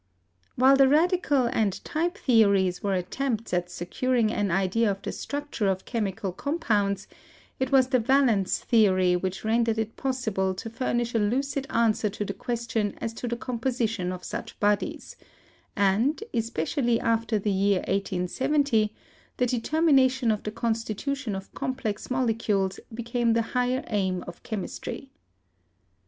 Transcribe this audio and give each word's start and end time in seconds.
While 0.55 0.77
the 0.77 0.87
radical 0.87 1.45
and 1.45 1.79
type 1.85 2.17
theories 2.17 2.81
were 2.81 2.95
attempts 2.95 3.53
at 3.53 3.69
securing 3.69 4.33
an 4.33 4.49
idea 4.49 4.89
of 4.89 5.03
the 5.03 5.11
structure 5.11 5.67
of 5.67 5.85
chemical 5.85 6.31
compounds, 6.31 7.05
it 7.59 7.71
was 7.71 7.89
the 7.89 7.99
valence 7.99 8.57
theory 8.57 9.15
which 9.15 9.45
rendered 9.45 9.77
it 9.77 9.97
possible 9.97 10.55
to 10.55 10.71
furnish 10.71 11.13
a 11.13 11.19
lucid 11.19 11.67
answer 11.69 12.09
to 12.09 12.25
the 12.25 12.33
question 12.33 12.95
as 12.99 13.13
to 13.13 13.27
the 13.27 13.35
composi 13.37 13.87
tion 13.89 14.11
of 14.11 14.23
such 14.23 14.59
bodies; 14.59 15.17
and, 15.75 16.23
especially 16.33 16.99
after 16.99 17.37
the 17.37 17.51
year 17.51 17.81
1870, 17.81 18.95
the 19.37 19.45
determination 19.45 20.31
of 20.31 20.41
the 20.41 20.51
constitution 20.51 21.35
of 21.35 21.53
complex 21.53 22.09
mole 22.09 22.25
cules 22.33 22.79
became 22.91 23.33
the 23.33 23.43
higher 23.53 23.83
aim 23.89 24.23
of 24.25 24.41
chemistry. 24.41 25.11